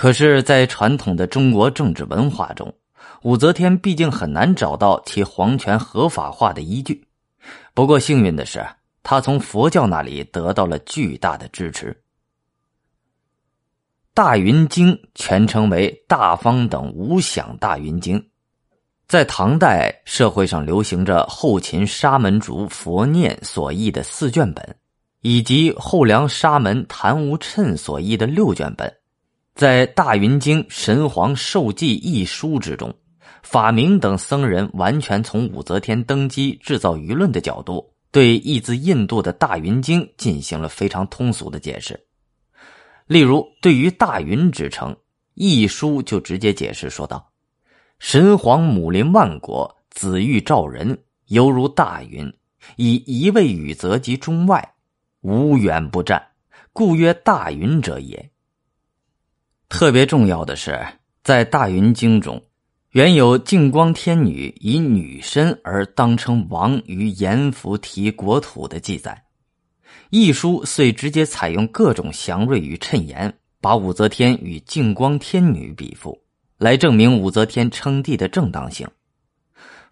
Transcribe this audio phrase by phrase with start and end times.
[0.00, 2.72] 可是，在传统的中国政治文化中，
[3.20, 7.06] 武则天毕竟很难找到其皇权合法化的依据。
[7.74, 8.66] 不过，幸运的是，
[9.02, 11.94] 她从佛教那里得到了巨大的支持。
[14.14, 18.18] 大云经全称为《大方等无想大云经》，
[19.06, 24.76] 在唐代社会上流行着后秦沙门竺佛念所译的四卷本，
[25.20, 28.90] 以及后梁沙门昙无谶所译的六卷本。
[29.54, 32.94] 在《大云经神皇授记一书》之中，
[33.42, 41.98] 法明等僧人完全从武则天登基制造舆论的角度，对译自印度的《大云经》进行了非常通俗的解释。
[43.06, 44.96] 例如，对于“大云”之称，
[45.34, 47.30] 一书就直接解释说道
[47.98, 50.96] ：“神皇母临万国，子欲召人，
[51.26, 52.32] 犹如大云，
[52.76, 54.74] 以一位宇泽及中外，
[55.22, 56.24] 无远不战，
[56.72, 58.30] 故曰大云者也。”
[59.70, 60.84] 特别重要的是，
[61.22, 62.42] 在《大云经》中，
[62.90, 69.22] 原有净光天女以女身而当称王于阎浮提国土的记载。
[70.10, 76.20] 一书遂直接采用各种祥瑞与衬言，把武则天与净光天女比附，
[76.58, 78.86] 来证明武则天称帝的正当性。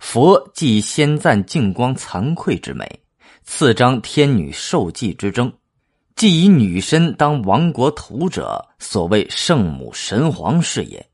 [0.01, 2.85] 佛既先赞净光惭愧之美，
[3.45, 5.53] 次章天女受祭之争。
[6.19, 11.07] 既以女身当亡国图者，所谓圣母神皇是也。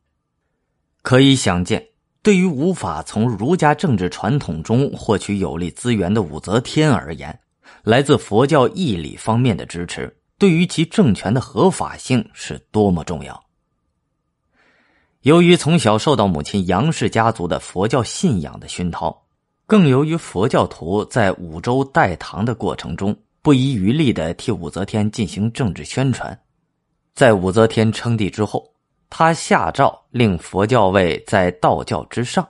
[1.03, 1.87] 可以想见，
[2.23, 7.39] 对于无法从儒家政治传统中获取有利资源的武则天而言，
[7.83, 13.45] 来自佛教义理方面的支持，对于其政权的合法性是多么重要。
[15.21, 19.27] 由于从小受到母亲杨氏家族的佛教信仰的熏陶，
[19.67, 23.15] 更由于佛教徒在五州代唐的过程中。
[23.45, 26.41] 不遗余力的替武则天进行政治宣传，
[27.13, 28.73] 在武则天称帝之后，
[29.11, 32.49] 他下诏令佛教位在道教之上。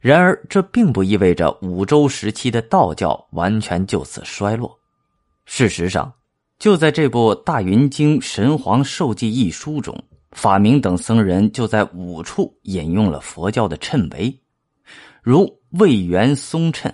[0.00, 4.78] 然而，这并不意味着武周时期的道教完全就此衰落。
[5.46, 6.12] 事实上，
[6.58, 9.98] 就在这部《大云经神皇授记一书》中，
[10.32, 14.38] 法明等僧人就在五处引用了佛教的谶纬，
[15.22, 16.92] 如魏元松谶、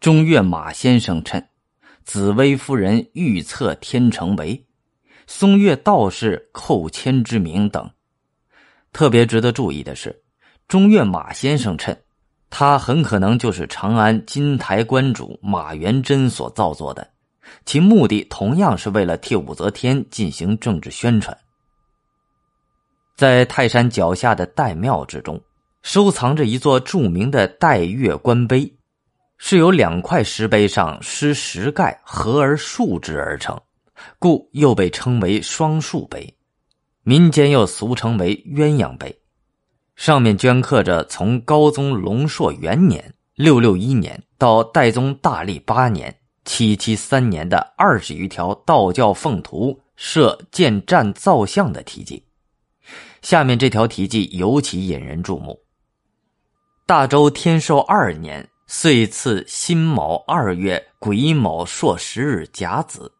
[0.00, 1.40] 中岳马先生谶。
[2.08, 4.64] 紫薇夫人预测天成为，
[5.26, 7.86] 松岳道士寇谦之名等。
[8.94, 10.22] 特别值得注意的是，
[10.68, 11.94] 中岳马先生称，
[12.48, 17.06] 他很可能就是长安金台观主马元贞所造作的，
[17.66, 21.36] 其目的同样是为了替武则天进行政治宣传。
[23.16, 25.38] 在泰山脚下的岱庙之中，
[25.82, 28.77] 收藏着一座著名的岱岳观碑。
[29.38, 33.58] 是由两块石碑上施石盖合而竖之而成，
[34.18, 36.34] 故又被称为双竖碑。
[37.04, 39.16] 民间又俗称为鸳鸯碑。
[39.96, 52.22] 上面镌刻着从高宗龙朔元年（六六一年）到代宗大历八年（七七三年）的二十余条道教奉图设建站造像的题记。
[53.22, 55.58] 下面这条题记尤其引人注目：
[56.86, 58.48] 大周天寿二年。
[58.70, 63.10] 岁次辛卯二月癸卯朔十日甲子，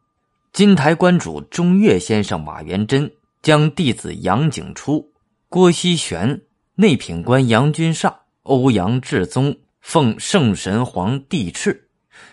[0.53, 3.11] 金台观主中岳先生马元贞
[3.41, 5.11] 将弟子杨景初、
[5.49, 6.39] 郭希玄、
[6.75, 11.81] 内品官杨君上、欧阳志宗奉圣神皇帝敕，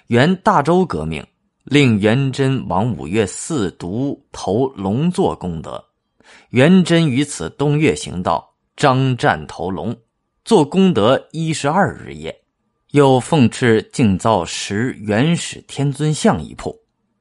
[0.08, 1.26] 原大周革命，
[1.64, 5.82] 令元贞往五月四渎投龙座功德。
[6.50, 9.96] 元贞于此东岳行道，张战投龙，
[10.44, 12.42] 做功德一十二日夜。
[12.96, 16.74] 又奉敕敬造十元始天尊像一铺，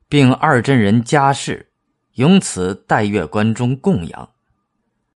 [0.09, 1.73] 并二真人家事，
[2.13, 4.34] 永此待月观中供养。